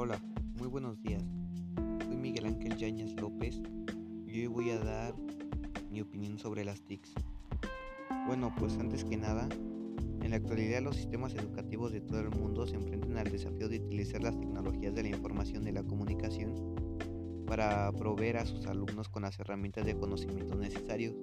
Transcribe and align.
Hola, 0.00 0.22
muy 0.56 0.68
buenos 0.68 1.02
días. 1.02 1.24
Soy 2.06 2.16
Miguel 2.16 2.46
Ángel 2.46 2.76
Yáñez 2.76 3.20
López 3.20 3.60
y 4.28 4.42
hoy 4.42 4.46
voy 4.46 4.70
a 4.70 4.78
dar 4.78 5.12
mi 5.90 6.00
opinión 6.02 6.38
sobre 6.38 6.64
las 6.64 6.82
TICs. 6.82 7.14
Bueno, 8.28 8.54
pues 8.56 8.78
antes 8.78 9.04
que 9.04 9.16
nada, 9.16 9.48
en 10.22 10.30
la 10.30 10.36
actualidad 10.36 10.82
los 10.82 10.94
sistemas 10.94 11.34
educativos 11.34 11.90
de 11.90 12.00
todo 12.00 12.20
el 12.20 12.30
mundo 12.30 12.64
se 12.68 12.76
enfrentan 12.76 13.16
al 13.16 13.28
desafío 13.28 13.68
de 13.68 13.80
utilizar 13.80 14.22
las 14.22 14.38
tecnologías 14.38 14.94
de 14.94 15.02
la 15.02 15.08
información 15.08 15.66
y 15.66 15.72
la 15.72 15.82
comunicación 15.82 16.54
para 17.48 17.90
proveer 17.90 18.36
a 18.36 18.46
sus 18.46 18.68
alumnos 18.68 19.08
con 19.08 19.22
las 19.22 19.36
herramientas 19.40 19.84
de 19.84 19.96
conocimiento 19.96 20.54
necesarios. 20.54 21.16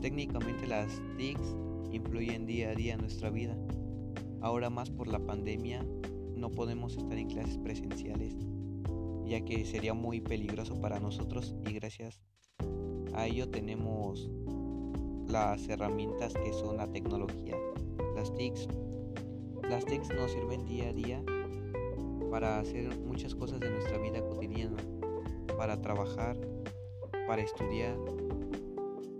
Técnicamente 0.00 0.66
las 0.66 1.02
TICs 1.18 1.54
influyen 1.92 2.46
día 2.46 2.70
a 2.70 2.74
día 2.74 2.94
en 2.94 3.00
nuestra 3.00 3.28
vida, 3.28 3.54
ahora 4.40 4.70
más 4.70 4.88
por 4.90 5.08
la 5.08 5.18
pandemia 5.18 5.84
no 6.36 6.50
podemos 6.50 6.96
estar 6.96 7.18
en 7.18 7.28
clases 7.28 7.58
presenciales 7.58 8.36
ya 9.26 9.44
que 9.44 9.64
sería 9.64 9.92
muy 9.92 10.20
peligroso 10.20 10.80
para 10.80 11.00
nosotros 11.00 11.54
y 11.68 11.72
gracias 11.72 12.20
a 13.14 13.26
ello 13.26 13.48
tenemos 13.48 14.30
las 15.26 15.68
herramientas 15.68 16.34
que 16.34 16.52
son 16.52 16.76
la 16.76 16.86
tecnología, 16.86 17.56
las 18.14 18.32
TICs. 18.34 18.68
Las 19.68 19.84
TICs 19.84 20.10
nos 20.14 20.30
sirven 20.30 20.64
día 20.66 20.90
a 20.90 20.92
día 20.92 21.24
para 22.30 22.60
hacer 22.60 22.96
muchas 23.00 23.34
cosas 23.34 23.58
de 23.58 23.70
nuestra 23.70 23.98
vida 23.98 24.20
cotidiana, 24.20 24.76
para 25.56 25.80
trabajar, 25.80 26.36
para 27.26 27.42
estudiar, 27.42 27.96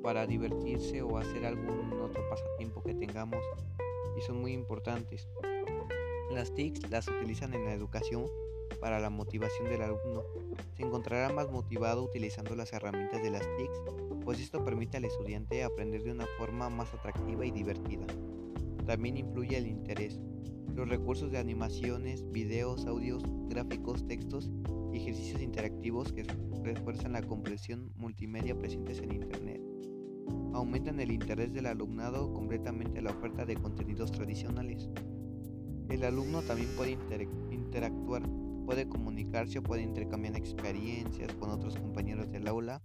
para 0.02 0.26
divertirse 0.26 1.02
o 1.02 1.18
hacer 1.18 1.44
algún 1.44 1.92
otro 2.00 2.22
pasatiempo 2.28 2.82
que 2.82 2.94
tengamos 2.94 3.42
y 4.16 4.20
son 4.20 4.40
muy 4.40 4.52
importantes. 4.52 5.28
Las 6.30 6.52
TICs 6.54 6.90
las 6.90 7.08
utilizan 7.08 7.54
en 7.54 7.64
la 7.64 7.72
educación 7.72 8.26
para 8.80 8.98
la 9.00 9.10
motivación 9.10 9.68
del 9.68 9.82
alumno. 9.82 10.24
Se 10.76 10.82
encontrará 10.82 11.32
más 11.32 11.50
motivado 11.50 12.02
utilizando 12.02 12.56
las 12.56 12.72
herramientas 12.72 13.22
de 13.22 13.30
las 13.30 13.42
TICs, 13.56 13.82
pues 14.24 14.40
esto 14.40 14.64
permite 14.64 14.96
al 14.96 15.04
estudiante 15.04 15.62
aprender 15.62 16.02
de 16.02 16.10
una 16.10 16.26
forma 16.36 16.68
más 16.68 16.92
atractiva 16.92 17.46
y 17.46 17.52
divertida. 17.52 18.06
También 18.84 19.16
influye 19.16 19.56
el 19.56 19.68
interés. 19.68 20.20
Los 20.74 20.88
recursos 20.88 21.30
de 21.30 21.38
animaciones, 21.38 22.28
videos, 22.32 22.86
audios, 22.86 23.22
gráficos, 23.48 24.06
textos 24.06 24.50
y 24.92 24.98
ejercicios 24.98 25.40
interactivos 25.40 26.12
que 26.12 26.24
refuerzan 26.62 27.12
la 27.12 27.22
comprensión 27.22 27.92
multimedia 27.96 28.58
presentes 28.58 28.98
en 28.98 29.12
Internet. 29.12 29.62
Aumentan 30.52 31.00
el 31.00 31.12
interés 31.12 31.52
del 31.52 31.66
alumnado 31.66 32.32
completamente 32.32 32.98
a 32.98 33.02
la 33.02 33.10
oferta 33.12 33.44
de 33.46 33.54
contenidos 33.54 34.10
tradicionales. 34.10 34.90
El 35.88 36.04
alumno 36.04 36.42
también 36.42 36.68
puede 36.76 36.98
interactuar 37.50 38.22
puede 38.66 38.88
comunicarse 38.88 39.60
o 39.60 39.62
puede 39.62 39.82
intercambiar 39.82 40.36
experiencias 40.36 41.32
con 41.34 41.50
otros 41.50 41.76
compañeros 41.76 42.30
del 42.32 42.48
aula, 42.48 42.82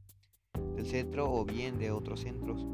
del 0.75 0.85
centro 0.85 1.33
o 1.33 1.43
bien 1.43 1.79
de 1.79 1.91
otros 1.91 2.21
centros. 2.21 2.65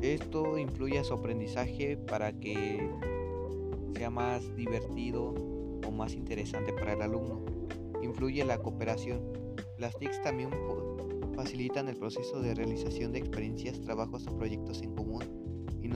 Esto 0.00 0.56
influye 0.56 1.00
a 1.00 1.04
su 1.04 1.14
aprendizaje 1.14 1.96
para 1.96 2.32
que 2.32 2.88
sea 3.96 4.08
más 4.08 4.54
divertido 4.54 5.34
o 5.84 5.90
más 5.90 6.14
interesante 6.14 6.72
para 6.72 6.92
el 6.92 7.02
alumno. 7.02 7.44
Influye 8.00 8.44
la 8.44 8.58
cooperación. 8.58 9.20
Las 9.76 9.98
TICs 9.98 10.22
también 10.22 10.50
facilitan 11.34 11.88
el 11.88 11.96
proceso 11.96 12.40
de 12.40 12.54
realización 12.54 13.10
de 13.10 13.18
experiencias, 13.18 13.80
trabajos 13.80 14.28
o 14.28 14.36
proyectos 14.36 14.82
en 14.82 14.94
común, 14.94 15.24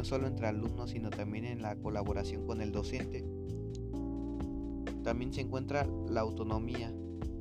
no 0.03 0.07
solo 0.07 0.27
entre 0.27 0.49
alumnos, 0.49 0.91
sino 0.91 1.11
también 1.11 1.45
en 1.45 1.63
la 1.63 1.77
colaboración 1.77 2.45
con 2.45 2.61
el 2.61 2.73
docente. 2.73 3.25
También 5.05 5.33
se 5.33 5.43
encuentra 5.43 5.87
la 6.09 6.23
autonomía. 6.23 6.93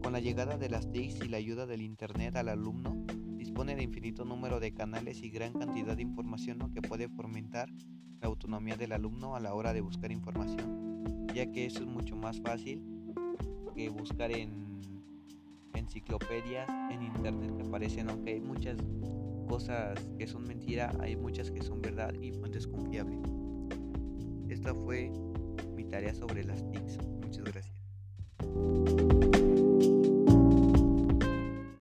Con 0.04 0.14
la 0.14 0.20
llegada 0.20 0.60
de 0.60 0.70
las 0.70 0.92
TICs 0.92 1.26
y 1.26 1.28
la 1.28 1.38
ayuda 1.38 1.66
del 1.66 1.82
Internet 1.82 2.36
al 2.36 2.50
alumno, 2.50 3.04
dispone 3.36 3.76
de 3.76 3.82
infinito 3.82 4.26
número 4.26 4.60
de 4.60 4.76
canales 4.76 5.24
y 5.24 5.32
gran 5.32 5.54
cantidad 5.54 5.96
de 5.96 6.04
información 6.04 6.60
lo 6.60 6.72
que 6.72 6.84
puede 6.84 7.10
fomentar 7.10 7.68
la 8.22 8.28
autonomía 8.28 8.78
del 8.78 8.92
alumno 8.92 9.36
a 9.36 9.40
la 9.40 9.56
hora 9.56 9.74
de 9.74 9.82
buscar 9.82 10.12
información, 10.12 11.26
ya 11.34 11.52
que 11.52 11.66
eso 11.66 11.80
es 11.80 11.88
mucho 11.88 12.16
más 12.16 12.40
fácil 12.42 12.84
que 13.76 13.90
buscar 13.90 14.32
en 14.32 14.52
enciclopedias, 15.74 16.70
en 16.92 17.02
internet 17.02 17.58
que 17.58 17.64
aparecen, 17.64 18.12
aunque 18.12 18.34
hay 18.34 18.40
muchas 18.40 18.78
cosas 19.42 20.00
que 20.18 20.28
son 20.28 20.44
mentira, 20.48 20.92
hay 21.00 21.16
muchas 21.16 21.52
que 21.52 21.62
son 21.62 21.82
verdad 21.82 22.14
y 22.22 22.32
fuentes 22.32 22.68
confiables. 22.68 23.20
Esta 24.50 24.74
fue 24.74 25.12
mi 25.76 25.86
tarea 25.86 26.14
sobre 26.14 26.44
las 26.44 26.70
TICs. 26.72 26.98
Muchas 27.22 27.44
gracias. 27.46 27.71